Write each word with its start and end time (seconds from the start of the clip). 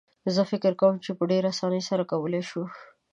زه 0.35 0.41
فکر 0.51 0.71
کوم 0.81 0.95
په 1.19 1.23
ډېره 1.31 1.47
اسانۍ 1.53 1.81
یې 1.87 2.03
کولای 2.11 2.43
شو. 2.49 2.63